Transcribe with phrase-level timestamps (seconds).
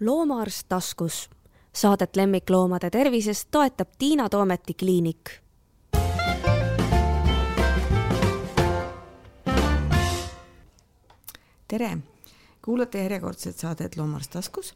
[0.00, 1.30] loomaarst taskus.
[1.72, 5.30] Saadet lemmikloomade tervisest toetab Tiina Toometi kliinik.
[11.68, 11.98] tere,
[12.62, 14.74] kuulate järjekordset saadet Loomaarst taskus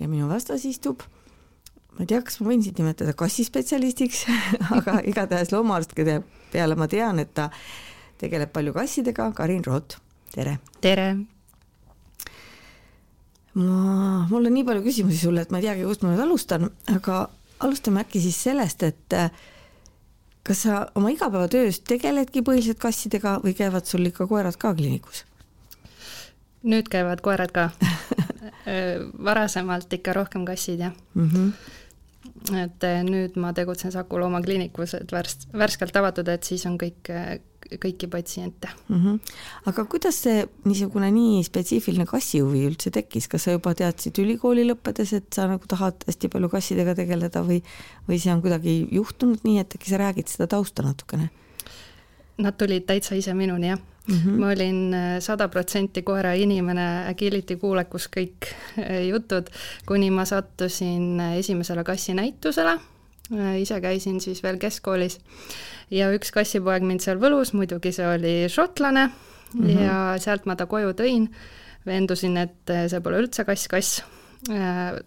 [0.00, 1.02] ja minu vastas istub
[1.90, 4.22] ma ei tea, kas ma võin sind nimetada kassispetsialistiks
[4.78, 6.20] aga igatahes loomaarst, kelle
[6.52, 7.50] peale ma tean, et ta
[8.22, 9.98] tegeleb palju kassidega, Karin Root,
[10.34, 10.58] tere!
[10.80, 11.10] tere!
[13.54, 16.68] Ma, mul on nii palju küsimusi sulle, et ma ei teagi, kust ma nüüd alustan,
[16.94, 17.22] aga
[17.60, 19.32] alustame äkki siis sellest, et äh,
[20.46, 25.24] kas sa oma igapäevatöös tegeledki põhiliselt kassidega või käivad sul ikka koerad ka kliinikus?
[26.62, 27.70] nüüd käivad koerad ka
[29.28, 31.28] varasemalt ikka rohkem kassid, jah mm.
[31.28, 31.76] -hmm
[32.56, 37.12] et nüüd ma tegutsen Saku loomakliinikus, et värst-, värskelt avatud, et siis on kõik
[37.78, 38.96] kõiki patsiente mm.
[38.96, 39.18] -hmm.
[39.70, 45.12] aga kuidas see niisugune nii spetsiifiline kassihuvi üldse tekkis, kas sa juba teadsid ülikooli lõppedes,
[45.16, 47.60] et sa nagu tahad hästi palju kassidega tegeleda või,
[48.08, 51.30] või see on kuidagi juhtunud nii, et äkki sa räägid seda tausta natukene?
[52.40, 53.78] Nad tulid täitsa ise minuni, jah
[54.10, 54.16] mm.
[54.16, 54.40] -hmm.
[54.40, 59.50] ma olin äh, sada protsenti koera inimene, agility kuulekus kõik äh, jutud,
[59.86, 62.78] kuni ma sattusin äh, esimesele kassinäitusele
[63.60, 65.20] ise käisin siis veel keskkoolis
[65.90, 69.84] ja üks kassipoeg mind seal võlus, muidugi see oli šotlane mm -hmm.
[69.84, 71.28] ja sealt ma ta koju tõin,
[71.86, 74.02] veendusin, et see pole üldse kass-kass,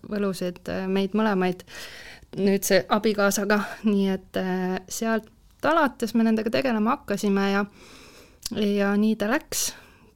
[0.09, 1.65] võlusid meid mõlemaid
[2.37, 4.39] nüüdse abikaasaga, nii et
[4.87, 5.27] sealt
[5.65, 7.65] alates me nendega tegelema hakkasime ja
[8.59, 9.71] ja nii ta läks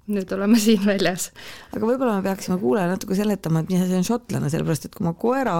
[0.07, 1.31] nüüd oleme siin väljas.
[1.75, 5.07] aga võib-olla me peaksime kuulajale natuke seletama, et mis asi on šotlane, sellepärast et kui
[5.07, 5.57] ma koera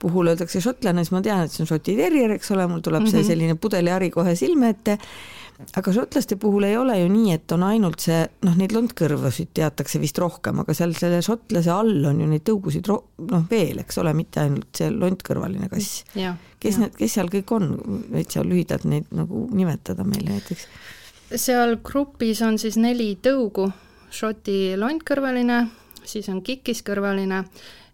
[0.00, 3.04] puhul öeldakse šotlane, siis ma tean, et see on šoti terrier, eks ole, mul tuleb
[3.04, 3.20] mm -hmm.
[3.20, 4.98] see selline pudelihari kohe silme ette.
[5.76, 10.00] Aga šotlaste puhul ei ole ju nii, et on ainult see, noh, neid londkõrvasid teatakse
[10.02, 14.00] vist rohkem, aga seal selle šotlase all on ju neid tõugusid ro-, noh, veel, eks
[14.02, 16.04] ole, mitte ainult see londkõrvaline kass.
[16.60, 17.74] kes need, kes seal kõik on,
[18.12, 20.66] võid sa lühidalt neid nagu nimetada meile näiteks?
[21.38, 23.70] seal grupis on siis neli tõugu
[24.10, 25.60] Šoti lontkõrvaline,
[26.02, 27.44] siis on kikiskõrvaline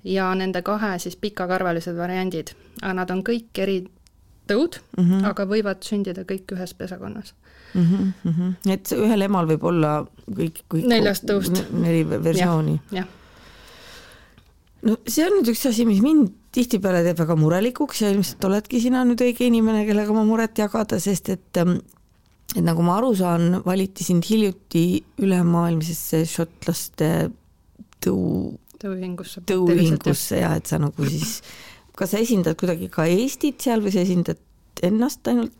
[0.08, 2.54] ja nende kahe siis pikakarvalised variandid.
[2.80, 3.82] aga nad on kõik eri
[4.48, 5.26] tõud mm, -hmm.
[5.28, 7.34] aga võivad sündida kõik ühes pesakonnas
[7.82, 8.32] mm.
[8.32, 8.72] -hmm.
[8.72, 9.92] et ühel emal võib olla
[10.26, 11.62] kõik, kõik neljast tõust.
[11.72, 12.80] neli versiooni
[14.86, 18.80] no see on nüüd üks asi, mis mind tihtipeale teeb väga murelikuks ja ilmselt oledki
[18.80, 21.78] sina nüüd õige inimene, kellega oma muret jagada, sest et ähm,
[22.54, 27.10] et nagu ma aru saan, valiti sind hiljuti ülemaailmsesse šotlaste
[28.04, 31.40] tõu, tõuühingusse, tõuühingusse ja et sa nagu siis,
[31.98, 34.40] kas sa esindad kuidagi ka Eestit seal või sa esindad
[34.86, 35.54] ennast ainult?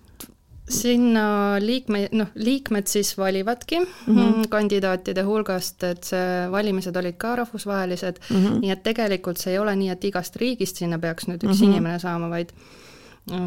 [0.68, 4.48] Sinna liikme, noh, liikmed siis valivadki mm -hmm.
[4.48, 8.58] kandidaatide hulgast, et see valimised olid ka rahvusvahelised mm, -hmm.
[8.60, 11.66] nii et tegelikult see ei ole nii, et igast riigist sinna peaks nüüd üks mm
[11.66, 11.70] -hmm.
[11.70, 12.52] inimene saama, vaid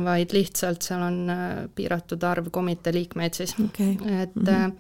[0.03, 3.91] vaid lihtsalt seal on äh, piiratud arv komitee liikmeid siis okay.,
[4.22, 4.74] et mm -hmm.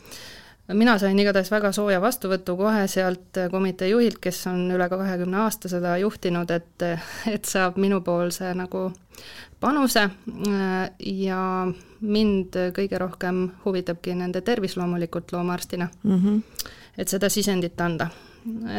[0.73, 5.43] Mina sain igatahes väga sooja vastuvõtu kohe sealt äh, komitee juhilt, kes on üle kahekümne
[5.45, 6.87] aasta seda juhtinud, et,
[7.33, 8.89] et saab minupoolse nagu
[9.59, 10.05] panuse
[11.03, 11.41] ja
[11.99, 16.69] mind kõige rohkem huvitabki nende tervis loomulikult loomaarstina mm, -hmm.
[16.97, 18.07] et seda sisendit anda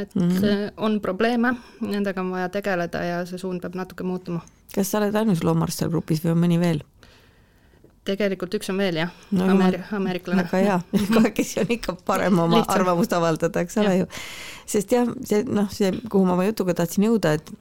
[0.01, 0.73] et mm -hmm.
[0.77, 4.41] on probleeme, nendega on vaja tegeleda ja see suund peab natuke muutuma
[4.75, 6.83] kas sa oled ainus loomaarst seal grupis või on mõni veel?
[8.19, 10.45] Tegelikult üks on veel jah no,, Ameeri-, ameeriklane.
[10.45, 12.77] väga hea, kahekesi on ikka parem oma Lihtsam.
[12.79, 14.07] arvamust avaldada, eks ole ju.
[14.75, 17.53] sest jah, see noh, see, kuhu ma oma jutuga tahtsin jõuda, et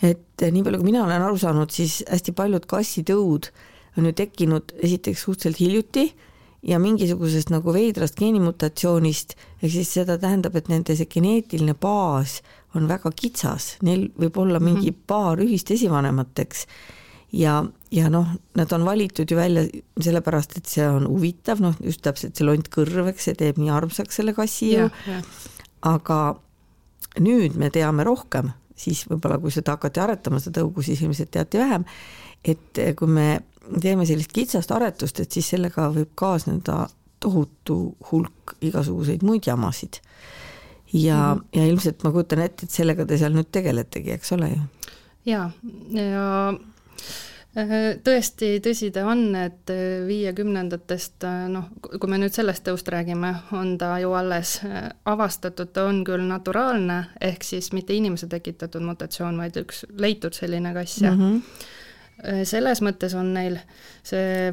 [0.00, 3.50] et nii palju, kui mina olen aru saanud, siis hästi paljud kassitõud
[3.98, 6.06] on ju tekkinud esiteks suhteliselt hiljuti
[6.62, 12.40] ja mingisugusest nagu veidrast geenimutatsioonist, ehk siis seda tähendab, et nende see geneetiline baas
[12.76, 15.04] on väga kitsas, neil võib olla mingi -hmm.
[15.06, 16.66] paar ühist esivanemat, eks.
[17.32, 19.64] ja, ja noh, nad on valitud ju välja
[20.00, 24.20] sellepärast, et see on huvitav, noh just täpselt see lontkõrv, eks see teeb nii armsaks
[24.20, 24.88] selle kassi ju.
[25.88, 26.20] aga
[27.20, 31.58] nüüd me teame rohkem, siis võib-olla kui seda hakati aretama, seda tõugu, siis ilmselt teati
[31.58, 31.84] vähem,
[32.44, 33.28] et kui me
[33.80, 36.86] teeme sellist kitsast aretust, et siis sellega võib kaasneda
[37.20, 40.00] tohutu hulk igasuguseid muid jamasid
[40.92, 41.58] ja mm, -hmm.
[41.58, 44.60] ja ilmselt ma kujutan ette, et sellega te seal nüüd tegeletegi, eks ole ju?
[45.24, 45.50] ja
[45.94, 46.60] äh,
[47.54, 53.32] tõesti, tõsi ta on, et äh, viiekümnendatest, äh, noh, kui me nüüd sellest tõust räägime,
[53.58, 54.60] on ta ju alles
[55.04, 60.74] avastatud, ta on küll naturaalne, ehk siis mitte inimese tekitatud mutatsioon, vaid üks leitud selline
[60.74, 62.44] kass ja mm -hmm.
[62.44, 63.58] selles mõttes on neil
[64.02, 64.52] see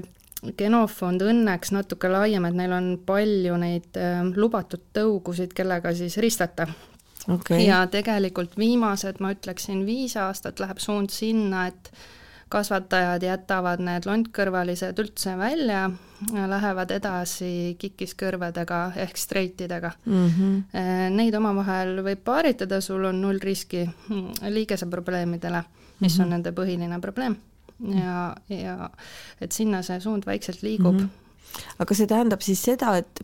[0.57, 6.67] genofond õnneks natuke laiem, et neil on palju neid äh, lubatud tõugusid, kellega siis ristata.
[7.27, 7.65] okay..
[7.65, 11.91] ja tegelikult viimased, ma ütleksin, viis aastat läheb suund sinna, et
[12.49, 15.87] kasvatajad jätavad need lontkõrvalised üldse välja,
[16.33, 20.29] lähevad edasi kikiskõrvedega ehk streitidega mm.
[20.29, 21.13] -hmm.
[21.15, 23.83] Neid omavahel võib paaritada, sul on null riski
[24.49, 25.63] liigeseprobleemidele,
[25.99, 26.23] mis mm -hmm.
[26.23, 27.37] on nende põhiline probleem.
[27.79, 28.89] ja, ja
[29.41, 30.99] et sinna see suund vaikselt liigub mm.
[30.99, 31.73] -hmm.
[31.79, 33.21] aga see tähendab siis seda, et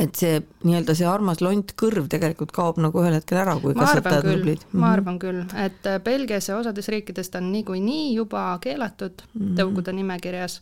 [0.00, 4.64] et see nii-öelda see armas lontkõrv tegelikult kaob nagu ühel hetkel ära, kui kasvatajad nublid.
[4.72, 4.88] ma mhm.
[4.92, 9.54] arvan küll, et äh, Belgias ja osades riikides ta on niikuinii juba keelatud mm -hmm.
[9.60, 10.60] tõugude nimekirjas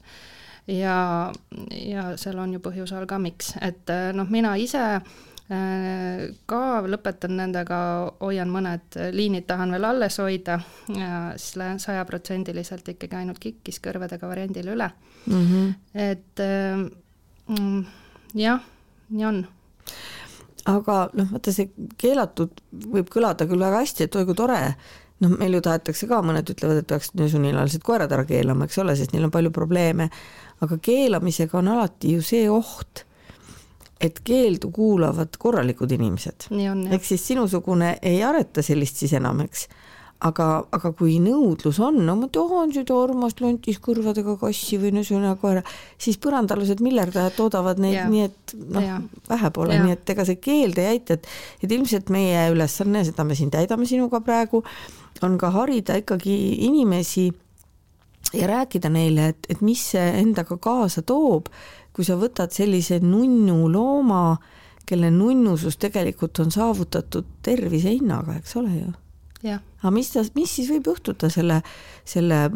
[0.67, 1.32] ja,
[1.71, 6.83] ja seal on ju põhjus all ka, miks, et äh, noh, mina ise äh, ka
[6.83, 7.79] lõpetan nendega,
[8.21, 14.75] hoian mõned liinid, tahan veel alles hoida ja siis lähen sajaprotsendiliselt ikkagi ainult kikiskõrvedega variandile
[14.75, 14.91] üle
[15.26, 15.47] mm.
[15.47, 15.75] -hmm.
[15.94, 16.38] et
[17.47, 17.85] mm,
[18.35, 18.61] jah
[19.11, 19.45] nii on.
[20.71, 21.71] Aga noh, vaata see
[22.01, 22.61] keelatud
[22.93, 24.61] võib kõlada küll väga hästi, et oi kui tore,
[25.25, 28.97] noh, meil ju tahetakse ka, mõned ütlevad, et peaks sunnilalised koerad ära keelama, eks ole,
[28.99, 30.11] sest neil on palju probleeme,
[30.61, 33.05] aga keelamisega on alati ju see oht,
[34.01, 36.49] et keeldu kuulavad korralikud inimesed.
[36.51, 39.67] ehk siis sinusugune ei areta sellist siis enam, eks
[40.20, 45.62] aga, aga kui nõudlus on, no ma tahan seda armast lontiskõrvadega kassi või niisugune koera,
[46.00, 48.88] siis põrandaalused miljardajad toodavad neid, nii et noh,
[49.31, 51.28] vähe pole, nii et ega see keeld ei aita, et
[51.64, 54.62] et ilmselt meie ülesanne, seda me siin täidame sinuga praegu,
[55.25, 56.37] on ka harida ikkagi
[56.69, 57.31] inimesi
[58.37, 61.49] ja rääkida neile, et, et mis see endaga kaasa toob,
[61.96, 64.37] kui sa võtad sellise nunnu looma,
[64.87, 68.93] kelle nunnusus tegelikult on saavutatud tervise hinnaga, eks ole ju
[69.81, 71.61] aga mis ta, mis siis võib juhtuda selle,
[72.05, 72.47] selle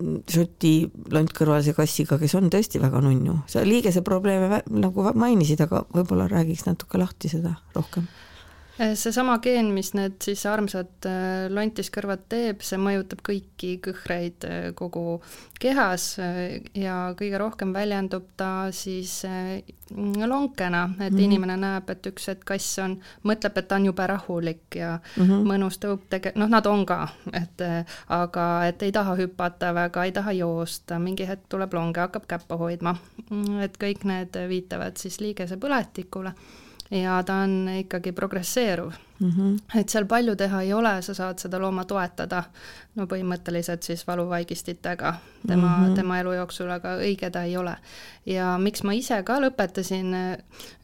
[0.00, 6.24] Šoti lontkõrvalise kassiga, kes on tõesti väga nunnu, sa liigese probleeme nagu mainisid, aga võib-olla
[6.30, 8.06] räägiks natuke lahti seda rohkem
[8.94, 15.20] seesama geen, mis need siis armsad eh, lontiskõrvad teeb, see mõjutab kõiki kõhreid eh, kogu
[15.60, 19.18] kehas ja kõige rohkem väljendub ta siis
[19.90, 21.24] lonkena, et mm -hmm.
[21.24, 22.94] inimene näeb, et üks hetk kass on,
[23.24, 25.44] mõtleb, et ta on jube rahulik ja mm -hmm.
[25.52, 27.66] mõnus tõub tege-, noh, nad on ka, et
[28.08, 32.56] aga et ei taha hüpata väga, ei taha joosta, mingi hetk tuleb longe, hakkab käppa
[32.56, 32.96] hoidma.
[33.30, 36.32] Mm, et kõik need viitavad siis liigese põletikule
[36.90, 39.30] ja ta on ikkagi progresseeruv mm.
[39.30, 39.80] -hmm.
[39.80, 42.42] et seal palju teha ei ole, sa saad seda looma toetada,
[42.94, 45.14] no põhimõtteliselt siis valuvaigistitega
[45.46, 45.94] tema mm, -hmm.
[45.96, 47.76] tema elu jooksul, aga õige ta ei ole.
[48.26, 50.14] ja miks ma ise ka lõpetasin,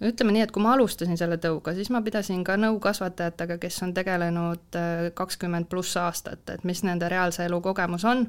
[0.00, 3.82] ütleme nii, et kui ma alustasin selle tõuga, siis ma pidasin ka nõu kasvatajatega, kes
[3.82, 8.28] on tegelenud äh, kakskümmend pluss aastat, et mis nende reaalse elu kogemus on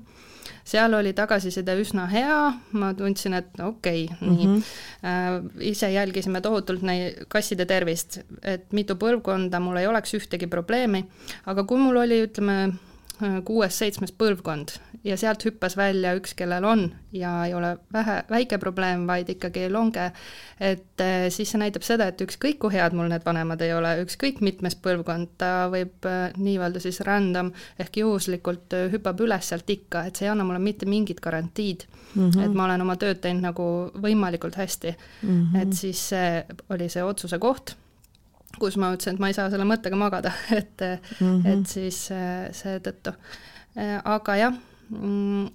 [0.68, 2.38] seal oli tagasiside üsna hea,
[2.80, 4.62] ma tundsin, et okei okay,, nii mm.
[4.62, 5.62] -hmm.
[5.72, 11.06] ise jälgisime tohutult neid kasside tervist, et mitu põlvkonda mul ei oleks ühtegi probleemi,
[11.46, 12.74] aga kui mul oli, ütleme,
[13.18, 14.76] kuues-seitsmes põlvkond
[15.08, 16.84] ja sealt hüppas välja üks, kellel on
[17.16, 20.10] ja ei ole vähe, väike probleem, vaid ikkagi longe,
[20.60, 23.96] et eh, siis see näitab seda, et ükskõik kui head mul need vanemad ei ole,
[24.04, 30.06] ükskõik mitmes põlvkond, ta võib eh, nii-öelda siis random ehk juhuslikult hüppab üles sealt ikka,
[30.08, 32.46] et see ei anna mulle mitte mingit garantiid mm, -hmm.
[32.46, 33.68] et ma olen oma tööd teinud nagu
[33.98, 35.28] võimalikult hästi mm.
[35.30, 35.62] -hmm.
[35.62, 37.78] et siis see oli see otsuse koht
[38.60, 41.52] kus ma ütlesin, et ma ei saa selle mõttega magada, et mm, -hmm.
[41.54, 43.14] et siis äh, seetõttu.
[43.78, 44.58] Äh, aga jah,
[44.90, 45.48] mm,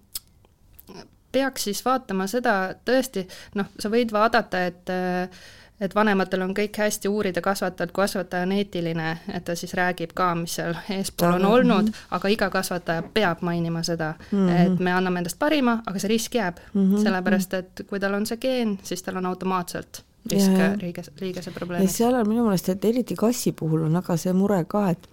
[1.33, 5.43] peaks siis vaatama seda, tõesti, noh, sa võid vaadata, et äh,
[5.83, 10.13] et vanematel on kõik hästi, uurida kasvatajalt, kui kasvataja on eetiline, et ta siis räägib
[10.15, 14.61] ka, mis seal eespool on olnud, aga iga kasvataja peab mainima seda mm, -hmm.
[14.67, 17.03] et me anname endast parima, aga see risk jääb mm, -hmm.
[17.03, 21.89] sellepärast et kui tal on see geen, siis tal on automaatselt risk liiges, liigese probleemi.
[21.91, 25.09] seal on minu meelest, et eriti kassi puhul on aga see mure ka, et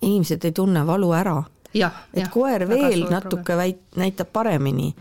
[0.00, 1.38] inimesed ei tunne valu ära.
[1.74, 4.92] et ja, koer veel natuke väit-, näitab paremini,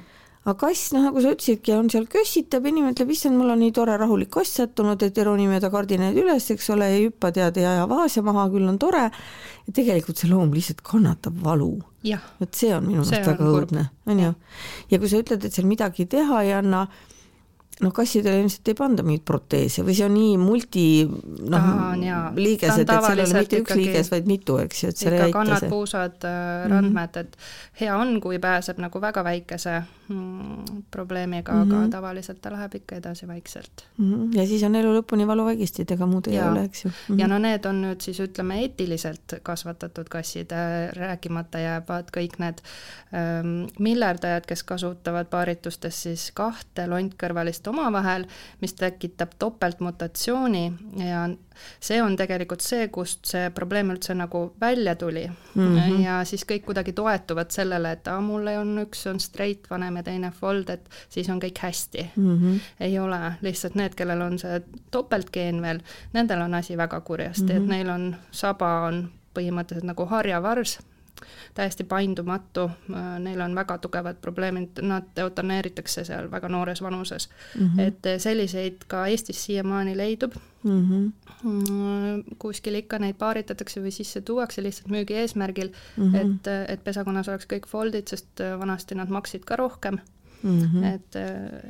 [0.43, 3.73] aga kass, noh, nagu sa ütlesidki, on seal kössitab, inimene ütleb, issand, mul on nii
[3.75, 7.59] tore rahulik kass sattunud, et ei roni mööda kardinaid üles, eks ole, ei hüppa tead,
[7.61, 9.09] ei aja vaasja maha, küll on tore.
[9.67, 11.75] ja tegelikult see loom lihtsalt kannatab valu.
[12.41, 14.33] et see on minu meelest väga õudne, on ju.
[14.91, 16.87] ja kui sa ütled, et seal midagi teha ei anna
[17.83, 21.67] noh, kassidele ilmselt ei panda mingeid proteese või see on nii multi noh,
[22.37, 25.21] liigesed, et seal ei ole mitte üks liiges, vaid mitu, eks ju, et seal ei
[25.21, 25.35] aita see.
[25.35, 27.19] kannad, puusad, äh, randmed mm, -hmm.
[27.19, 29.75] et hea on, kui pääseb nagu väga väikese
[30.09, 31.67] mm, probleemiga mm, -hmm.
[31.67, 31.89] aga mhm.
[31.89, 34.13] tavaliselt ta läheb ikka edasi vaikselt mm.
[34.13, 34.37] -hmm.
[34.39, 36.95] ja siis on elu lõpuni valuvaigistid, ega muud ei ole, eks ju mm.
[37.15, 37.19] -hmm.
[37.21, 42.57] ja no need on nüüd siis ütleme eetiliselt kasvatatud kassid, äh, rääkimata jäävad kõik need
[43.13, 48.25] ähm, miljardajad, kes kasutavad paaritustes siis kahte lontkõrvalist inimest omavahel,
[48.61, 51.27] mis tekitab topeltmutatsiooni ja
[51.79, 55.77] see on tegelikult see, kust see probleem üldse nagu välja tuli mm.
[55.77, 56.03] -hmm.
[56.03, 60.03] ja siis kõik kuidagi toetuvad sellele, et aa, mul on üks on straight vanem ja
[60.03, 62.37] teine fold, et siis on kõik hästi mm.
[62.37, 62.59] -hmm.
[62.79, 65.79] ei ole, lihtsalt need, kellel on see topeltgeen veel,
[66.13, 67.57] nendel on asi väga kurjasti mm, -hmm.
[67.57, 67.69] et mhm.
[67.71, 70.79] neil on, saba on põhimõtteliselt nagu harjavars
[71.53, 72.69] täiesti paindumatu,
[73.19, 77.67] neil on väga tugevad probleemid, nad eutaneeritakse seal väga noores vanuses mm.
[77.67, 77.79] -hmm.
[77.81, 80.33] et selliseid ka Eestis siiamaani leidub
[80.63, 81.11] mm.
[81.43, 82.35] -hmm.
[82.39, 86.15] kuskil ikka neid paaritatakse või sisse tuuakse lihtsalt müügi eesmärgil mm, -hmm.
[86.15, 89.99] et, et pesakonnas oleks kõik foldid, sest vanasti nad maksid ka rohkem
[90.43, 90.83] Mm -hmm.
[90.85, 91.15] et,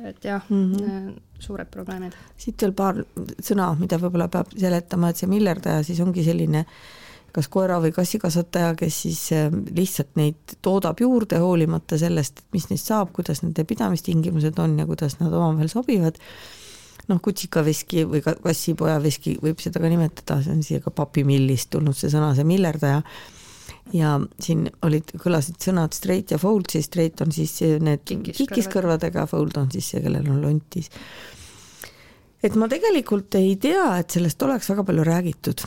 [0.04, 1.20] et jah mm, -hmm.
[1.38, 2.12] suured probleemid.
[2.36, 2.94] siit veel paar
[3.42, 6.66] sõna, mida võib-olla peab seletama, et see millerdaja siis ongi selline äh,
[7.38, 12.90] kas koera või kassikasvataja, kes siis äh, lihtsalt neid toodab juurde, hoolimata sellest, mis neist
[12.90, 16.18] saab, kuidas nende pidamistingimused on ja kuidas nad omavahel sobivad.
[17.08, 22.10] noh, kutsikaveski või kassipojaveski võib seda ka nimetada, see on siia ka papimillist tulnud see
[22.12, 23.00] sõna, see millerdaja
[23.96, 29.56] ja siin olid, kõlasid sõnad straight ja fold, siis straight on siis need kikiskõrvadega, fold
[29.60, 30.90] on siis see, kellel on lontis.
[32.42, 35.64] et ma tegelikult ei tea, et sellest oleks väga palju räägitud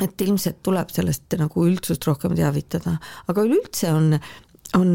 [0.00, 2.96] et ilmselt tuleb sellest nagu üldsust rohkem teavitada,
[3.28, 4.14] aga üleüldse on,
[4.78, 4.92] on,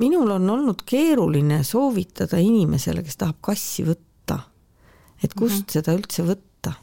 [0.00, 4.40] minul on olnud keeruline soovitada inimesele, kes tahab kassi võtta,
[5.22, 5.76] et kust mm -hmm.
[5.78, 6.74] seda üldse võtta.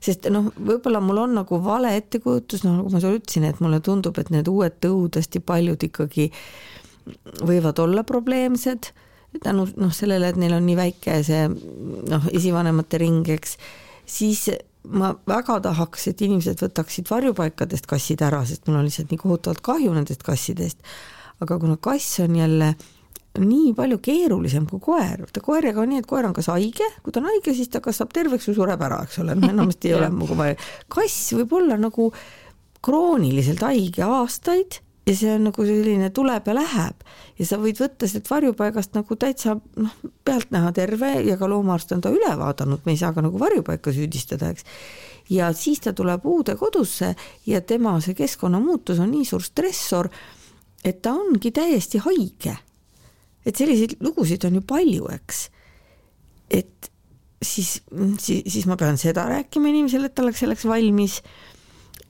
[0.00, 3.80] sest noh, võib-olla mul on nagu vale ettekujutus, noh nagu ma sulle ütlesin, et mulle
[3.80, 6.30] tundub, et need uued tõud hästi paljud ikkagi
[7.46, 8.92] võivad olla probleemsed
[9.42, 13.56] tänu noh, sellele, et neil on nii väike see noh, esivanemate ring, eks,
[14.08, 14.48] siis
[14.88, 19.62] ma väga tahaks, et inimesed võtaksid varjupaikadest kassid ära, sest mul on lihtsalt nii kohutavalt
[19.64, 20.82] kahju nendest kassidest.
[21.42, 22.74] aga kuna kass on jälle
[23.38, 27.12] nii palju keerulisem kui koer, vaata koeraga on nii, et koer on kas haige, kui
[27.12, 29.90] ta on haige, siis ta kas saab terveks või sureb ära, eks ole, noh enamasti
[29.90, 30.58] ei ole nagu vaja.
[30.92, 32.10] kass võib olla nagu
[32.82, 37.06] krooniliselt haige aastaid ja see on nagu selline tuleb ja läheb
[37.38, 39.94] ja sa võid võtta sealt varjupaigast nagu täitsa noh,
[40.24, 43.94] pealtnäha terve ja ka loomaarst on ta üle vaadanud, me ei saa ka nagu varjupaika
[43.94, 44.66] süüdistada, eks.
[45.30, 47.14] ja siis ta tuleb uude kodusse
[47.46, 50.10] ja tema see keskkonnamuutus on nii suur stressor,
[50.84, 52.56] et ta ongi täiesti haige.
[53.46, 55.48] et selliseid lugusid on ju palju, eks.
[56.50, 56.92] et
[57.42, 57.80] siis,
[58.22, 61.18] siis, siis ma pean seda rääkima inimesele, et ta oleks selleks valmis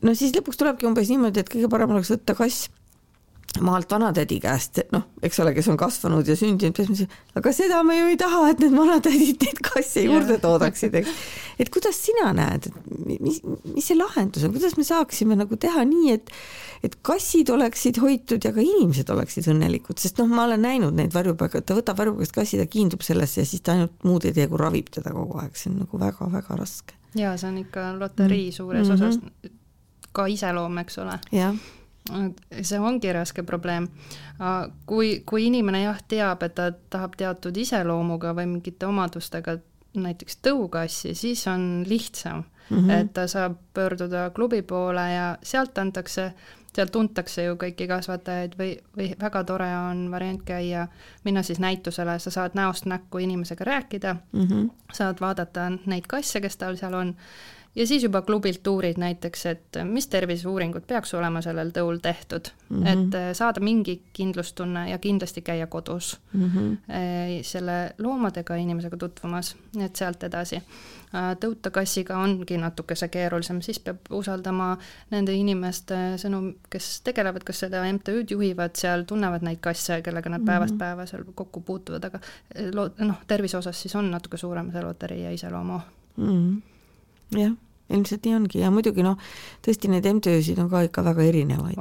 [0.04, 2.68] no siis lõpuks tulebki umbes niimoodi, et kõige parem oleks võtta kass
[3.60, 7.02] maalt vanatädi käest, noh, eks ole, kes on kasvanud ja sündinud,
[7.36, 11.22] aga seda me ju ei taha, et need vanatädid neid kasse juurde toodaksid, eks.
[11.60, 15.84] et kuidas sina näed, et mis, mis see lahendus on, kuidas me saaksime nagu teha
[15.88, 16.32] nii, et
[16.82, 21.12] et kassid oleksid hoitud ja ka inimesed oleksid õnnelikud, sest noh, ma olen näinud neid
[21.14, 24.48] varjupaika, ta võtab varjupaigast kassi, ta kiindub sellesse ja siis ta ainult muud ei tee,
[24.50, 26.98] kui ravib teda kogu aeg, see on nagu väga-väga raske.
[27.14, 29.06] ja see on ikka loterii suures mm -hmm.
[29.12, 29.52] osas
[30.12, 31.20] ka iseloom, eks ole.
[31.32, 31.54] jah
[32.62, 33.88] see ongi raske probleem.
[34.86, 39.58] kui, kui inimene jah, teab, et ta tahab teatud iseloomuga või mingite omadustega
[39.94, 42.90] näiteks tõukassi, siis on lihtsam mm, -hmm.
[42.90, 46.32] et ta saab pöörduda klubi poole ja sealt antakse,
[46.76, 50.88] sealt tuntakse ju kõiki kasvatajaid või, või väga tore on variant käia,
[51.24, 54.70] minna siis näitusele, sa saad näost näkku inimesega rääkida mm, -hmm.
[54.92, 57.14] saad vaadata neid kasse, kes tal seal on
[57.74, 62.82] ja siis juba klubilt uurid näiteks, et mis terviseuuringud peaks olema sellel tõul tehtud mm,
[62.82, 62.88] -hmm.
[62.88, 66.76] et äh, saada mingi kindlustunne ja kindlasti käia kodus mm -hmm.
[67.42, 70.56] selle loomadega inimesega tutvumas, et sealt edasi.
[70.56, 74.78] Äh, tõutakassiga ongi natukese keerulisem, siis peab usaldama
[75.10, 80.40] nende inimeste sõnum, kes tegelevad, kas seda MTÜ-d juhivad seal, tunnevad neid kasse, kellega nad
[80.40, 80.46] -hmm.
[80.46, 82.20] päevast päeva seal kokku puutuvad, aga
[82.98, 85.80] noh, tervise osas siis on natuke suurem see loterii ja iseloomu
[86.16, 86.26] mm.
[86.26, 86.71] -hmm
[87.38, 87.54] jah,
[87.92, 88.60] ilmselt nii ongi.
[88.62, 89.20] Ja muidugi noh,
[89.64, 91.80] tõesti neid MTÜ-sid on ka ikka väga erinevaid.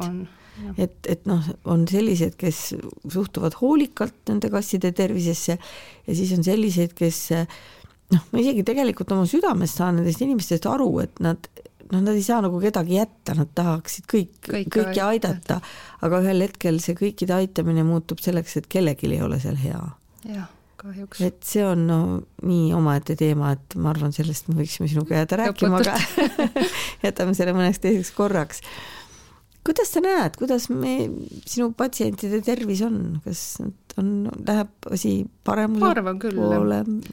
[0.77, 2.73] et, et noh, on sellised, kes
[3.09, 9.25] suhtuvad hoolikalt nende kasside tervisesse ja siis on selliseid, kes noh, ma isegi tegelikult oma
[9.29, 11.49] südamest saan nendest inimestest aru, et nad
[11.91, 15.61] noh, nad ei saa nagu kedagi jätta, nad tahaksid kõik, kõik, kõiki aidata,
[16.05, 19.83] aga ühel hetkel see kõikide aitamine muutub selleks, et kellelgi ei ole seal hea.
[20.29, 20.49] jah
[20.81, 21.21] kahjuks.
[21.25, 21.99] et see on no
[22.47, 25.97] nii omaette teema, et ma arvan, sellest me võiksime sinuga jääda rääkima, aga
[27.05, 28.63] jätame selle mõneks teiseks korraks.
[29.65, 30.95] Kuidas sa näed, kuidas me,
[31.45, 33.61] sinu patsientide tervis on, kas
[34.01, 35.13] on, läheb asi
[35.45, 36.39] paremuse ma arvan küll,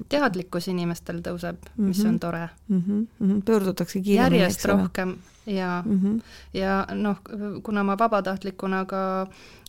[0.08, 1.88] teadlikkus inimestel tõuseb mm, -hmm.
[1.90, 2.18] mis on mhm.
[2.18, 2.82] tore mm.
[2.86, 3.42] -hmm.
[3.44, 4.40] pöördutakse kiiremini.
[4.40, 5.16] järjest rohkem
[5.48, 6.22] ja mm, -hmm.
[6.54, 7.16] ja noh,
[7.62, 9.22] kuna ma vabatahtlikuna ka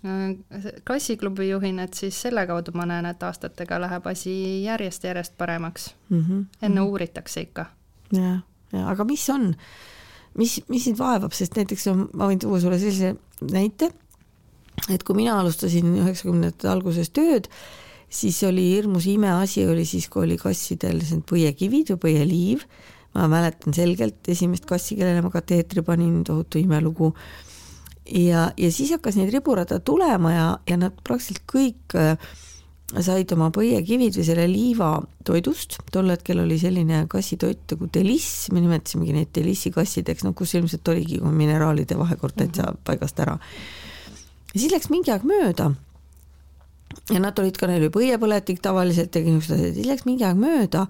[0.06, 5.96] äh, klassiklubi juhin, et siis selle kaudu ma näen, et aastatega läheb asi järjest-järjest paremaks
[6.10, 6.26] mm.
[6.30, 6.46] -hmm.
[6.62, 7.66] enne uuritakse ikka.
[8.14, 8.40] jah,
[8.74, 9.56] ja aga mis on,
[10.38, 13.16] mis, mis sind vaevab, sest näiteks ma võin tuua sulle sellise
[13.50, 13.92] näite,
[14.90, 17.50] et kui mina alustasin üheksakümnendate alguses tööd,
[18.10, 22.66] siis oli hirmus imeasi oli siis, kui oli kassidel põiekivid või põieliiv
[23.16, 27.14] ma mäletan selgelt esimest kassi, kellele ma kateetri panin, tohutu imelugu.
[28.10, 32.18] ja, ja siis hakkas neid riburada tulema ja, ja nad praktiliselt kõik äh,
[32.90, 34.94] said oma põiekivid või selle liiva
[35.26, 40.56] toidust, tol hetkel oli selline kassitoit nagu deliss, me nimetasimegi neid delissi kassideks, no kus
[40.58, 42.82] ilmselt oligi mineraalide vahekord täitsa mhm.
[42.88, 43.38] paigast ära.
[44.54, 45.72] ja siis läks mingi aeg mööda.
[47.14, 50.40] Ja nad olid ka, neil oli põiepõletik tavaliselt ja niisugused asjad, siis läks mingi aeg
[50.42, 50.88] mööda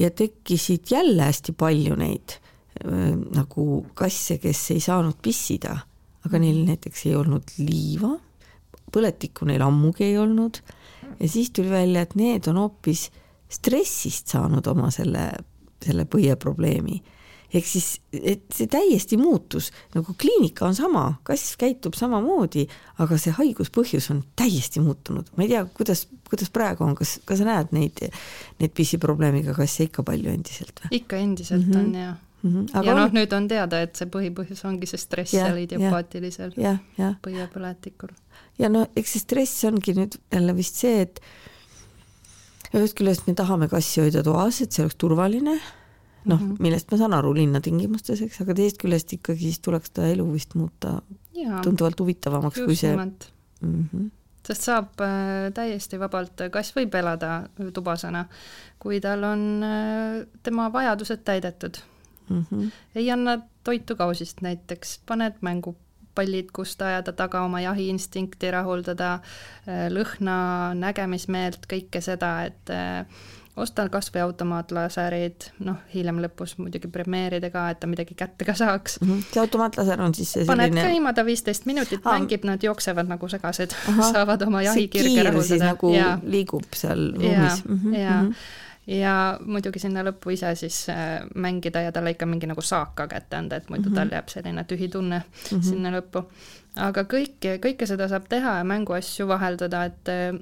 [0.00, 2.40] ja tekkisid jälle hästi palju neid
[2.80, 3.64] nagu
[3.98, 5.74] kasse, kes ei saanud pissida,
[6.24, 8.14] aga neil näiteks ei olnud liiva,
[8.94, 10.62] põletikku neil ammugi ei olnud
[11.20, 13.10] ja siis tuli välja, et need on hoopis
[13.50, 15.30] stressist saanud oma selle,
[15.84, 17.00] selle põieprobleemi
[17.50, 22.66] ehk siis, et see täiesti muutus, nagu kliinika on sama, kass käitub samamoodi,
[23.02, 27.42] aga see haiguspõhjus on täiesti muutunud, ma ei tea, kuidas, kuidas praegu on, kas, kas
[27.42, 28.02] sa näed neid,
[28.62, 31.00] neid pissiprobleemiga kasse ikka palju endiselt või?
[31.02, 31.86] ikka endiselt mm -hmm.
[31.86, 32.70] on ja Mm -hmm.
[32.72, 36.54] Aga ja noh, nüüd on teada, et see põhipõhjus ongi see stress seal idiopaatilisel
[37.22, 38.08] põiepõletikul.
[38.60, 41.20] Ja no eks see stress ongi nüüd jälle vist see, et
[42.76, 45.56] ühest küljest me tahame kassi hoida toas, et see oleks turvaline
[46.24, 49.90] noh mm -hmm., millest ma saan aru linnatingimustes, eks, aga teisest küljest ikkagi siis tuleks
[49.96, 51.00] ta elu vist muuta
[51.34, 53.12] Jaa, tunduvalt huvitavamaks kui see mm.
[53.62, 54.10] -hmm.
[54.46, 58.26] sest saab äh, täiesti vabalt, kass võib elada tubasena,
[58.78, 61.80] kui tal on äh, tema vajadused täidetud
[62.28, 62.44] mm.
[62.52, 62.70] -hmm.
[62.94, 65.40] ei anna toitu kausist näiteks, paned
[66.20, 69.20] mängupallid, kust ajada taga oma jahiinstinkti rahuldada,
[69.66, 73.06] äh, lõhna, nägemismeelt, kõike seda, et äh,
[73.56, 79.00] ostan kas või automaatlaserid, noh, hiljem lõpus muidugi premeeridega, et ta midagi kätte ka saaks
[79.00, 79.08] mm.
[79.08, 79.24] -hmm.
[79.32, 80.86] see automaatlaser on siis see paned selline...
[80.86, 82.14] käima, ta viisteist minutit ah.
[82.14, 83.74] mängib, nad jooksevad nagu segased,
[84.12, 85.64] saavad oma jahikirge rahuldada.
[85.64, 86.18] nagu ja.
[86.22, 87.64] liigub seal ruumis.
[87.98, 88.34] ja, mm -hmm.
[88.90, 93.06] Ja muidugi sinna lõppu ise siis äh, mängida ja talle ikka mingi nagu saak ka
[93.10, 93.98] kätte anda, et muidu mm -hmm.
[94.00, 95.62] tal jääb selline tühi tunne mm -hmm.
[95.62, 96.24] sinna lõppu.
[96.76, 100.40] aga kõike, kõike seda saab teha ja mänguasju vaheldada, et äh,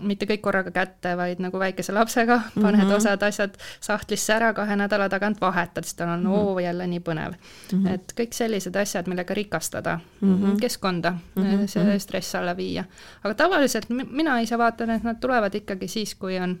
[0.00, 2.96] mitte kõik korraga kätte, vaid nagu väikese lapsega paned mm -hmm.
[2.96, 6.38] osad asjad sahtlisse ära, kahe nädala tagant vahetad, siis tal on mm -hmm.
[6.38, 7.32] oo jälle nii põnev
[7.72, 7.84] mm.
[7.84, 7.94] -hmm.
[7.94, 10.60] et kõik sellised asjad, millega rikastada mm -hmm.
[10.60, 11.66] keskkonda mm, -hmm.
[11.66, 12.84] see stress alla viia.
[13.24, 16.58] aga tavaliselt mina ise vaatan, et nad tulevad ikkagi siis, kui on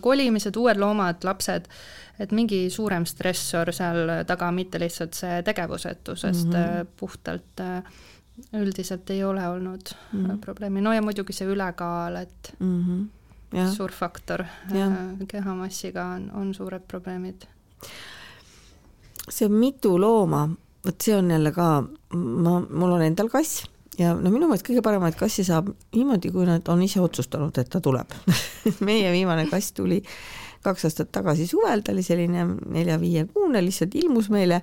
[0.00, 1.68] kolimised, uued loomad, lapsed,
[2.18, 6.86] et mingi suurem stressor seal taga, mitte lihtsalt see tegevusetus, sest mm -hmm.
[6.96, 7.82] puhtalt äh,
[8.54, 10.38] üldiselt ei ole olnud mm -hmm.
[10.38, 13.06] probleemi, no ja muidugi see ülekaal, et mm -hmm.
[13.58, 13.70] Ja.
[13.72, 14.90] suur faktor ja.
[15.28, 17.42] kehamassiga on, on suured probleemid.
[19.30, 20.48] see mitu looma,
[20.86, 23.64] vot see on jälle ka, ma, mul on endal kass
[23.98, 27.70] ja no minu meelest kõige paremaid kassi saab niimoodi, kui nad on ise otsustanud, et
[27.72, 28.14] ta tuleb.
[28.88, 30.02] Meie viimane kass tuli
[30.64, 34.62] kaks aastat tagasi suvel, ta oli selline nelja-viiekuune, lihtsalt ilmus meile.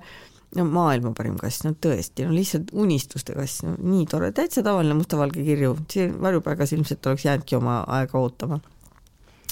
[0.56, 4.94] No maailma parim kass, no tõesti, no lihtsalt unistuste kass, no nii tore, täitsa tavaline
[4.96, 8.60] mustavalge kirju, see varjupaigas ilmselt oleks jäänudki oma aega ootama.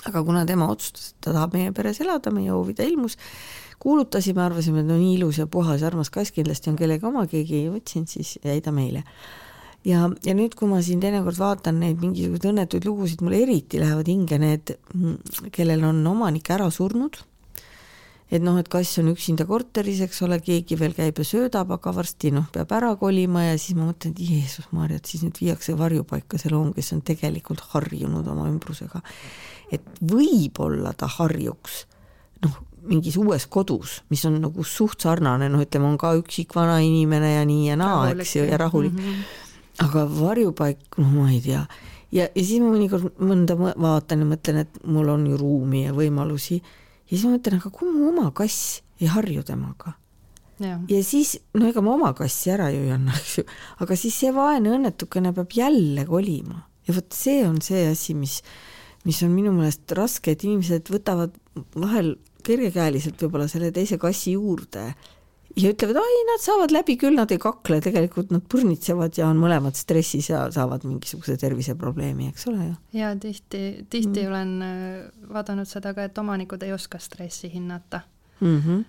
[0.05, 3.19] aga kuna tema otsustas, et ta tahab meie peres elada, meie hoovi ta ilmus,
[3.83, 7.57] kuulutasime, arvasime, et no nii ilus ja puhas armas kass kindlasti on kellegi oma, keegi
[7.65, 9.03] ei võtnud, siis jäi ta meile
[9.85, 14.09] ja, ja nüüd, kui ma siin teinekord vaatan neid mingisuguseid õnnetuid lugusid, mulle eriti lähevad
[14.11, 14.75] hinge need,
[15.55, 17.21] kellel on omanik ära surnud,
[18.35, 21.93] et noh, et kass on üksinda korteris, eks ole, keegi veel käib ja söödab, aga
[21.95, 25.39] varsti noh, peab ära kolima ja siis ma mõtlen, et Jeesus Maarja, et siis nüüd
[25.41, 29.03] viiakse varjupaika see loom, kes on tegelikult harjunud oma ümbrusega.
[29.73, 31.85] et võib-olla ta harjuks
[32.45, 36.77] noh, mingis uues kodus, mis on nagu suht sarnane, noh, ütleme, on ka üksik vana
[36.85, 39.09] inimene ja nii ja naa, eks ju, ja rahulik mm.
[39.09, 39.44] -hmm
[39.83, 41.65] aga varjupaik, no ma ei tea.
[42.15, 45.95] ja, ja siis ma mõnikord mõnda vaatan ja mõtlen, et mul on ju ruumi ja
[45.97, 46.61] võimalusi.
[47.05, 49.97] Ja siis ma mõtlen, aga kui mu oma kass ei harju temaga.
[50.89, 53.47] ja siis, no ega ma oma kassi ära ju ei anna, eks ju,
[53.83, 56.63] aga siis see vaene õnnetukene peab jälle kolima.
[56.87, 58.39] Ja vot see on see asi, mis,
[59.09, 61.35] mis on minu meelest raske, et inimesed võtavad
[61.75, 64.91] vahel kergekäeliselt võib-olla selle teise kassi juurde
[65.57, 69.39] ja ütlevad, ai, nad saavad läbi küll, nad ei kakle, tegelikult nad põrnitsevad ja on
[69.43, 72.75] mõlemad stressis ja saavad mingisuguse terviseprobleemi, eks ole ju.
[73.01, 74.33] ja tihti, tihti mm.
[74.33, 78.03] olen äh, vaadanud seda ka, et omanikud ei oska stressi hinnata
[78.41, 78.59] mm.
[78.59, 78.83] -hmm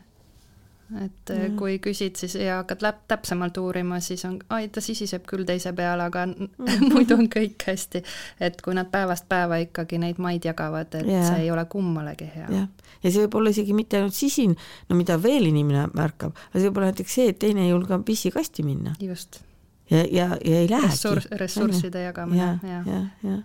[0.93, 1.55] et mm.
[1.57, 5.71] kui küsid siis ja hakkad läp-, täpsemalt uurima, siis on, ai, ta sisiseb küll teise
[5.73, 6.67] peale, aga mm.
[6.93, 8.03] muidu on kõik hästi.
[8.45, 11.25] et kui nad päevast päeva ikkagi neid maid jagavad, et yeah.
[11.25, 12.67] see ei ole kummalegi hea yeah..
[13.01, 14.53] ja see võib olla isegi mitte ainult sisin,
[14.89, 17.99] no mida veel inimene märkab, aga see võib olla näiteks see, et teine ei julge
[18.05, 18.93] pissikasti minna.
[19.01, 19.41] just.
[19.89, 20.91] ja, ja, ja ei lähegi.
[20.91, 22.85] Ressurs, ressursside jagamine, jah.
[22.85, 23.41] jah, jah.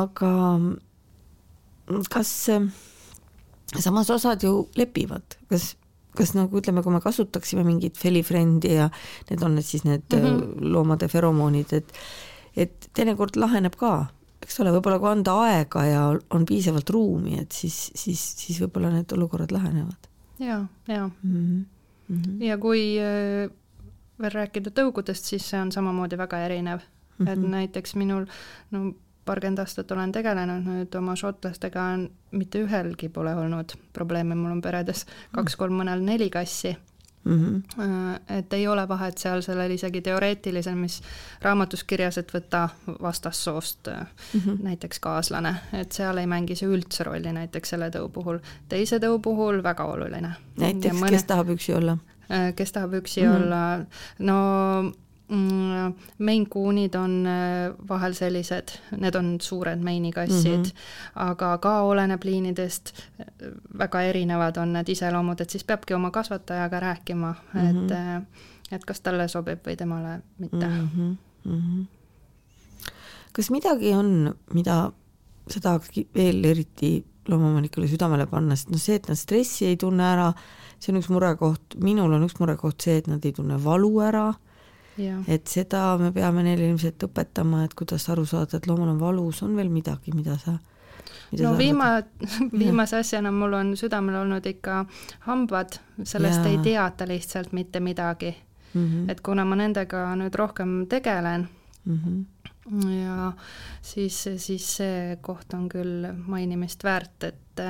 [0.00, 0.34] aga
[2.10, 2.34] kas
[3.78, 5.76] samas osad ju lepivad, kas
[6.16, 8.90] kas nagu ütleme, kui me kasutaksime mingit felifrendi ja
[9.30, 10.70] need on need siis need mm -hmm.
[10.74, 11.92] loomade feromoonid, et
[12.56, 14.06] et teinekord laheneb ka,
[14.42, 18.92] eks ole, võib-olla kui anda aega ja on piisavalt ruumi, et siis, siis, siis võib-olla
[18.92, 20.08] need olukorrad lahenevad.
[20.38, 21.64] ja, ja mm.
[22.10, 22.42] -hmm.
[22.42, 23.50] ja kui äh,
[24.20, 26.80] veel rääkida tõugudest, siis see on samamoodi väga erinev
[27.18, 27.26] mm.
[27.26, 27.32] -hmm.
[27.32, 28.26] et näiteks minul
[28.70, 28.94] no
[29.24, 31.84] paarkümmend aastat olen tegelenud nüüd oma šotlastega,
[32.30, 36.76] mitte ühelgi pole olnud probleeme, mul on peredes kaks-kolm, mõnel neli kassi
[37.24, 37.62] mm.
[37.76, 38.20] -hmm.
[38.38, 41.00] et ei ole vahet seal sellel isegi teoreetilisel, mis
[41.42, 42.68] raamatus kirjas, et võta
[43.02, 44.62] vastassoost mm -hmm.
[44.62, 48.38] näiteks kaaslane, et seal ei mängi see üldse rolli näiteks selle tõu puhul.
[48.68, 50.32] teise tõu puhul väga oluline.
[50.58, 51.10] näiteks, mõne...
[51.10, 51.98] kes tahab üksi olla?
[52.30, 53.36] Äh, kes tahab üksi mm -hmm.
[53.36, 53.84] olla,
[54.18, 54.92] no
[55.28, 60.82] Mm, meinkuunid on äh, vahel sellised, need on suured meinikassid mm, -hmm.
[61.14, 62.92] aga ka oleneb liinidest,
[63.78, 67.84] väga erinevad on need iseloomud, et siis peabki oma kasvatajaga rääkima mm, -hmm.
[67.84, 68.22] et äh,
[68.72, 70.88] et kas talle sobib või temale mitte mm.
[70.96, 71.16] -hmm.
[71.44, 71.86] Mm -hmm.
[73.32, 74.92] kas midagi on, mida
[75.48, 80.04] sa tahakski veel eriti loomaomanikule südamele panna, sest noh, see, et nad stressi ei tunne
[80.04, 80.32] ära,
[80.78, 84.34] see on üks murekoht, minul on üks murekoht see, et nad ei tunne valu ära
[85.28, 89.42] et seda me peame neile ilmselt õpetama, et kuidas aru saada, et loomal on valus,
[89.42, 90.58] on veel midagi, mida sa
[91.40, 92.02] no viima-,
[92.62, 94.84] viimase asjana mul on südamel olnud ikka
[95.28, 96.52] hambad, sellest ja.
[96.52, 98.34] ei teata lihtsalt mitte midagi
[98.74, 98.84] mm.
[98.86, 99.10] -hmm.
[99.10, 101.48] et kuna ma nendega nüüd rohkem tegelen
[101.84, 102.88] mm, -hmm.
[103.04, 103.32] ja
[103.82, 107.60] siis, siis see koht on küll mainimist väärt, et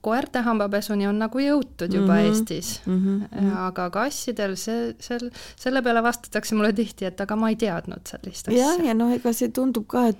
[0.00, 2.28] koerte hambapesuni on nagu jõutud juba mm -hmm.
[2.28, 3.00] Eestis mm,
[3.32, 3.56] -hmm.
[3.66, 8.48] aga kassidel see, sel, selle peale vastatakse mulle tihti, et aga ma ei teadnud sellist
[8.48, 8.64] asja.
[8.64, 10.16] jah, ja noh, ega see tundub ka, et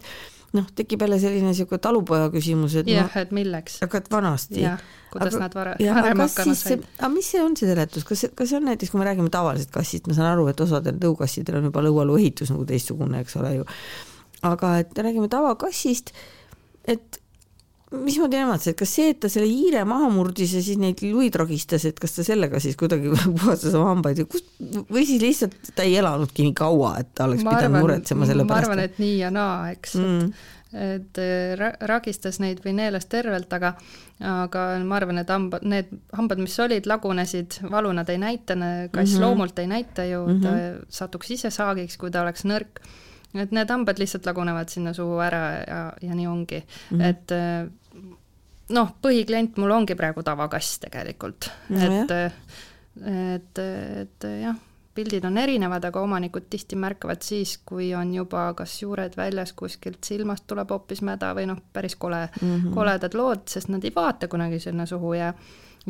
[0.52, 3.78] noh, tekib jälle selline niisugune talupoja küsimus, et jah no,, et milleks.
[3.86, 4.66] aga et vanasti.
[5.12, 6.84] kuidas aga, nad vara, varem hakkama said.
[6.98, 9.70] aga mis see on, see seletus, kas, kas see on näiteks, kui me räägime tavalisest
[9.74, 13.54] kassist, ma saan aru, et osadel tõukassidel on juba lõualuu ehitus nagu teistsugune, eks ole
[13.60, 13.64] ju,
[14.50, 16.12] aga et räägime tavakassist,
[16.84, 17.19] et
[17.90, 21.34] mismoodi nemad said, kas see, et ta selle hiire maha murdis ja siis neid luid
[21.40, 24.52] ragistas, et kas ta sellega siis kuidagi puhastas oma hambaid või kust,
[24.92, 28.46] või siis lihtsalt ta ei elanudki nii kaua, et ta oleks ma pidanud muretsema selle
[28.46, 28.70] pärast?
[28.70, 30.30] ma arvan, et nii ja naa, eks mm.,
[30.70, 31.20] et, et
[31.58, 33.74] ra ragistas neid või neelas tervelt, aga
[34.22, 39.16] aga ma arvan, et hambad, need hambad, mis olid, lagunesid, valu nad ei näita, kass
[39.16, 39.20] mm -hmm.
[39.24, 40.42] loomult ei näita ju mm, -hmm.
[40.42, 40.82] ta mhm.
[40.88, 42.84] satuks ise saagiks, kui ta oleks nõrk
[43.34, 47.04] et need hambad lihtsalt lagunevad sinna suhu ära ja, ja nii ongi mm, -hmm.
[47.06, 47.32] et
[48.74, 51.50] noh, põhiklient mul ongi praegu tavakass tegelikult.
[51.70, 52.12] No,, et,
[53.06, 54.58] et, et jah,
[54.94, 60.04] pildid on erinevad, aga omanikud tihti märkavad siis, kui on juba kas juured väljas, kuskilt
[60.04, 62.74] silmast tuleb hoopis mäda või noh, päris kole mm, -hmm.
[62.74, 65.32] koledad lood, sest nad ei vaata kunagi sinna suhu ja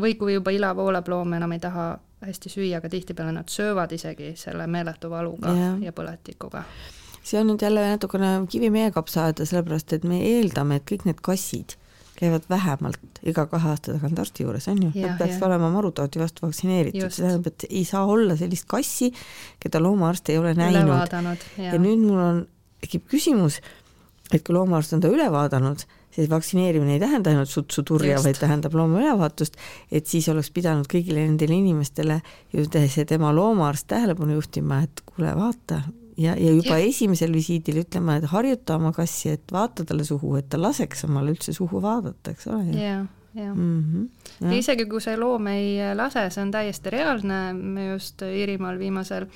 [0.01, 1.91] või kui juba ila voolab, loom enam ei taha
[2.27, 6.65] hästi süüa, aga tihtipeale nad söövad isegi selle meeletu valuga ja, ja põletikuga.
[7.23, 11.21] See on nüüd jälle natukene kivi meie kapsaaeda, sellepärast et me eeldame, et kõik need
[11.25, 11.80] kassid
[12.21, 16.47] käivad vähemalt iga kahe aasta tagant arsti juures, on ju, nad peaksid olema marutaudi vastu
[16.47, 19.11] vaktsineeritud, see tähendab, et ei saa olla sellist kassi,
[19.61, 21.17] keda loomaarst ei ole näinud.
[21.59, 22.43] ja nüüd mul on,
[22.85, 23.61] tekib küsimus,
[24.33, 28.39] et kui loomaarst on ta üle vaadanud, siis vaktsineerimine ei tähenda ainult sutsu turja, vaid
[28.41, 29.57] tähendab looma ülevaatust,
[29.93, 32.21] et siis oleks pidanud kõigile nendele inimestele
[32.53, 35.83] ju see tema loomaarst tähelepanu juhtima, et kuule, vaata,
[36.21, 36.91] ja, ja juba ja.
[36.91, 41.35] esimesel visiidil ütlema, et harjuta oma kassi, et vaata talle suhu, et ta laseks omale
[41.35, 42.67] üldse suhu vaadata, eks ole.
[42.77, 43.55] jah, jah.
[43.55, 44.05] Mhm,
[44.41, 49.27] ja isegi kui see loom ei lase, see on täiesti reaalne, me just Iirimaal viimasel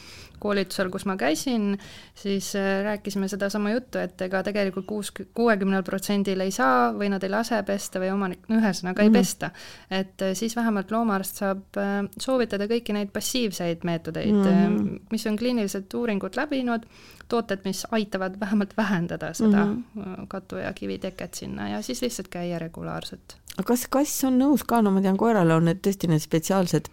[0.44, 1.78] koolitusel, kus ma käisin,
[2.14, 7.24] siis äh, rääkisime sedasama juttu, et ega tegelikult kuus, kuuekümnel protsendil ei saa või nad
[7.24, 9.02] ei lase pesta või omanik, ühesõnaga mm -hmm.
[9.02, 9.18] ei mhm.
[9.18, 9.50] pesta.
[9.90, 14.98] et äh, siis vähemalt loomaarst saab äh, soovitada kõiki neid passiivseid meetodeid mm, -hmm.
[15.10, 16.86] mis on kliinilised uuringud läbinud,
[17.28, 20.26] tooted, mis aitavad vähemalt vähendada seda mm -hmm.
[20.28, 23.36] katu- ja kiviteket sinna ja siis lihtsalt käia regulaarselt.
[23.54, 26.90] Aga kas kass on nõus ka, no ma tean, koerale on need tõesti need spetsiaalsed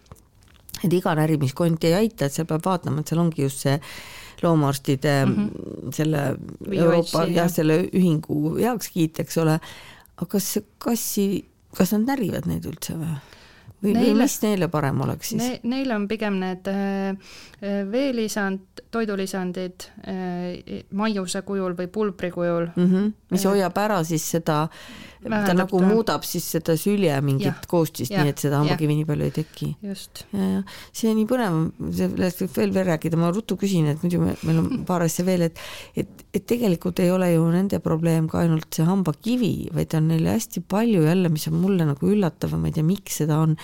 [0.82, 3.76] et iga närimiskond ei aita, et seal peab vaatama, et seal ongi just see
[4.42, 5.92] loomaarstide mm -hmm.
[5.94, 6.22] selle
[6.70, 9.60] Euroopa jah, selle ühingu heakskiit, eks ole.
[10.16, 11.44] aga kas kassi,
[11.76, 13.14] kas nad närivad neid üldse või?
[13.82, 15.60] või, või mis neile parem oleks siis ne,?
[15.62, 17.08] Neil on pigem need äh,
[17.62, 22.90] äh, veelisand, toidulisandid äh, maiuse kujul või pulbri kujul mm.
[22.90, 23.12] -hmm.
[23.30, 24.68] mis hoiab ära siis seda
[25.22, 25.88] ta nagu ta...
[25.88, 29.68] muudab siis seda sülje mingit ja, koostist, nii et seda hambakivi nii palju ei teki.
[29.88, 30.24] just.
[30.34, 30.62] ja, ja.
[30.96, 31.58] See nii põnev,
[31.98, 35.26] sellest võib veel veel rääkida, ma ruttu küsin, et muidu me, meil on paar asja
[35.28, 35.62] veel, et
[35.98, 40.28] et, et tegelikult ei ole ju nende probleem ka ainult see hambakivi, vaid on neil
[40.32, 43.56] hästi palju jälle, mis on mulle nagu üllatav ja ma ei tea, miks seda on,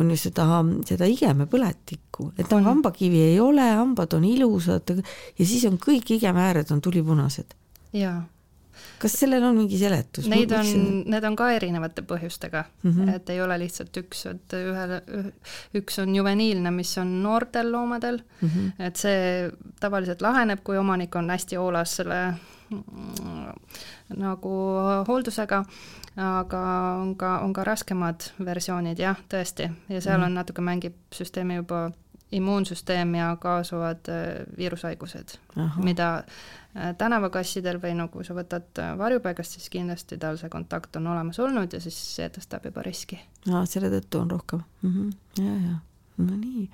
[0.00, 5.66] on ju seda, seda igemepõletikku, et noh, hambakivi ei ole, hambad on ilusad ja siis
[5.70, 7.54] on kõik igemeääred on tulipunased.
[7.94, 8.22] jaa
[9.04, 10.28] kas sellel on mingi seletus?
[10.30, 10.70] Neid on,
[11.12, 13.16] need on ka erinevate põhjustega mm, -hmm.
[13.16, 15.00] et ei ole lihtsalt üks, et ühele,
[15.80, 18.86] üks on juveniilne, mis on noortel loomadel mm, -hmm.
[18.88, 22.20] et see tavaliselt laheneb, kui omanik on hästi hoolas selle
[22.70, 23.52] mm,
[24.20, 24.54] nagu
[25.08, 25.64] hooldusega,
[26.16, 26.62] aga
[27.02, 30.26] on ka, on ka raskemad versioonid jah, tõesti, ja seal mm -hmm.
[30.26, 31.90] on natuke, mängib süsteemi juba
[32.32, 35.38] immuunsüsteem ja kaasuvad äh, viirushaigused,
[35.76, 36.24] mida äh,
[36.74, 41.38] tänavakassidel või no kui sa võtad äh, varjupaigast, siis kindlasti tal see kontakt on olemas
[41.42, 43.20] olnud ja siis see tõstab juba riski.
[43.52, 45.44] aa, selle tõttu on rohkem mm, -hmm.
[45.44, 45.76] ja, ja,
[46.24, 46.66] no nii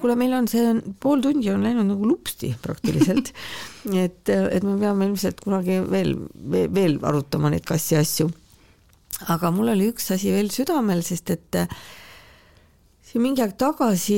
[0.00, 3.30] kuule, meil on see pool tundi on läinud nagu lupsti praktiliselt
[4.06, 8.26] et, et me peame ilmselt kunagi veel, veel, veel arutama neid kassi asju.
[9.32, 11.78] aga mul oli üks asi veel südamel, sest et äh,
[13.16, 14.16] siin mingi aeg tagasi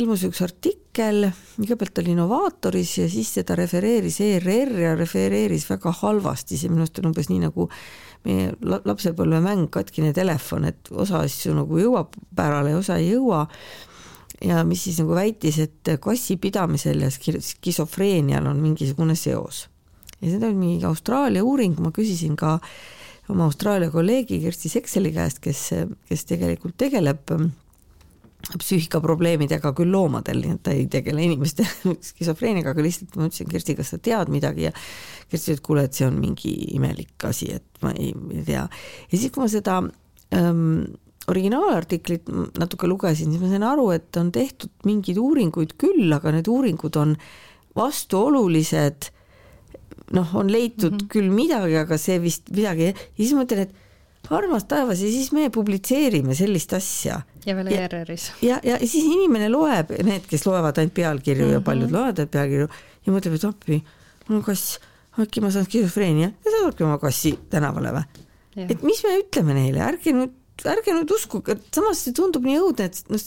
[0.00, 1.26] ilmus üks artikkel,
[1.58, 7.02] kõigepealt oli Innovaatoris ja siis seda refereeris ERR ja refereeris väga halvasti, see minu arust
[7.02, 7.66] on umbes nii nagu
[8.24, 13.44] meie lapsepõlvemäng Katkine telefon, et osa asju nagu jõuab pärale ja osa ei jõua.
[14.40, 19.66] ja mis siis nagu väitis, et kassipidamisel ja skisofreenial on mingisugune seos.
[20.22, 22.58] ja seda oli mingi Austraalia uuring, ma küsisin ka
[23.28, 25.68] oma Austraalia kolleegi Kersti Sekseli käest, kes,
[26.08, 27.36] kes tegelikult tegeleb
[28.56, 31.66] psüühikaprobleemidega küll loomadel, nii et ta ei tegele inimeste
[32.10, 35.84] skisofreeniaga, aga lihtsalt ma ütlesin, Kersti, kas sa tead midagi ja Kersti ütles, et kuule,
[35.88, 38.64] et see on mingi imelik asi, et ma ei, ei tea.
[38.64, 39.80] ja siis, kui ma seda
[40.36, 40.86] ähm,
[41.28, 46.48] originaalartiklit natuke lugesin, siis ma sain aru, et on tehtud mingeid uuringuid küll, aga need
[46.48, 47.16] uuringud on
[47.78, 49.10] vastuolulised,
[50.16, 51.10] noh, on leitud mm -hmm.
[51.12, 53.87] küll midagi, aga see vist midagi ja siis ma mõtlen, et
[54.30, 57.20] armas taevas ja siis me publitseerime sellist asja.
[57.46, 58.30] ja veel ERR-is.
[58.42, 61.60] ja, ja, ja siis inimene loeb, need, kes loevad ainult pealkirju mm -hmm.
[61.60, 61.96] ja paljud mhm.
[61.96, 62.68] loevad ainult pealkirju
[63.06, 63.82] ja mõtleb, et appi,
[64.28, 64.78] mul on kass,
[65.18, 68.04] äkki ma saan skisofreenia ja saadabki oma kassi tänavale või?
[68.68, 70.34] et mis me ütleme neile, ärge nüüd
[70.66, 73.22] ärge nüüd uskuge, samas see tundub nii õudne, et noh,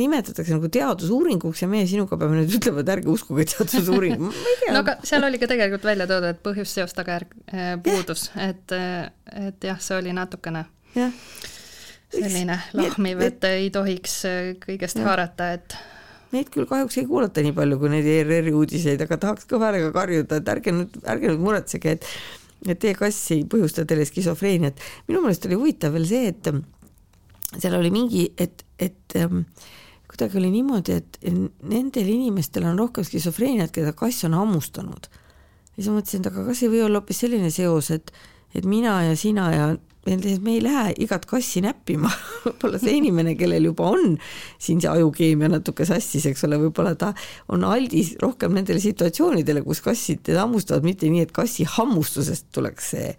[0.00, 4.60] nimetatakse nagu teadusuuringuks ja meie sinuga peame nüüd ütlema, et ärge uskuge teadusuuringu, ma ei
[4.60, 4.74] tea.
[4.74, 8.76] no aga seal oli ka tegelikult välja toodud, et põhjus, seos, tagajärg äh, puudus, et,
[8.76, 9.08] äh,
[9.48, 10.66] et jah, see oli natukene
[10.98, 11.08] ja.
[12.12, 15.08] selline lahmiv, et ei tohiks äh, kõigest ja.
[15.08, 15.80] haarata, et
[16.34, 19.92] Neid küll kahjuks ei kuulata nii palju kui neid ERR-i uudiseid, aga tahaks kõva häälega
[19.94, 22.08] karjuda, et ärge nüüd, ärge nüüd muretsege, et
[22.64, 24.78] et teie kass ei põhjusta teile skisofreeniat.
[25.08, 26.48] minu meelest oli huvitav veel see, et
[27.62, 29.44] seal oli mingi, et, et ähm,
[30.10, 31.18] kuidagi oli niimoodi, et
[31.66, 35.08] nendel inimestel on rohkem skisofreeniat, keda kass on hammustanud.
[35.10, 38.12] ja siis ma mõtlesin, et aga kas ei või olla hoopis selline seos, et,
[38.54, 39.66] et mina ja sina ja
[40.06, 42.10] me ei lähe igat kassi näppima
[42.44, 44.16] võib-olla see inimene, kellel juba on
[44.62, 47.12] siin see ajukeemia natuke sassis, eks ole, võib-olla ta
[47.52, 52.90] on aldis rohkem nendele situatsioonidele, kus kassid teda hammustavad, mitte nii, et kassi hammustusest tuleks
[52.94, 53.12] see.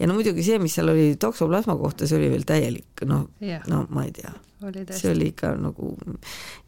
[0.00, 3.28] ja no muidugi see, mis seal oli toksoplasma kohta, see oli veel täielik, noh
[3.70, 4.34] no ma ei tea.
[4.90, 5.94] see oli ikka nagu,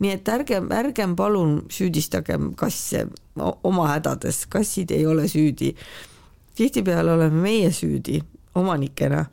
[0.03, 3.07] nii et ärgem, ärgem palun süüdistagem kasse
[3.39, 5.75] oma hädades, kassid ei ole süüdi.
[6.55, 8.21] tihtipeale oleme meie süüdi
[8.55, 9.25] omanikena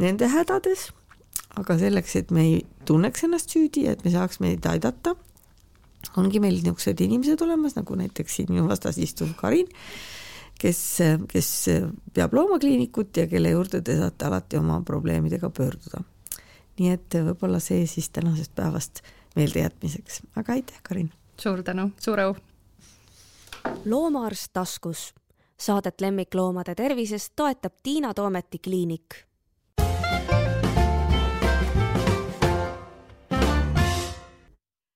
[0.00, 0.88] nende hädades,
[1.58, 2.56] aga selleks, et me ei
[2.88, 5.14] tunneks ennast süüdi, et me saaks meid aidata,
[6.20, 9.70] ongi meil niisugused inimesed olemas, nagu näiteks siin minu vastas istuv Karin,
[10.60, 10.80] kes,
[11.30, 11.50] kes
[12.14, 16.04] peab loomakliinikut ja kelle juurde te saate alati oma probleemidega pöörduda.
[16.74, 19.04] nii et võib-olla see siis tänasest päevast
[19.36, 21.12] meeldejätmiseks, aga aitäh, Karin!
[21.38, 22.34] suur tänu, suur au!
[23.84, 25.12] loomaarst taskus.
[25.54, 29.14] Saadet lemmikloomade tervisest toetab Tiina Toometi kliinik